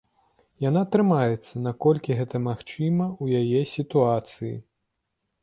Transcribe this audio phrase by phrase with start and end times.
[0.69, 4.53] Яна трымаецца, наколькі гэта магчыма ў яе сітуацыі.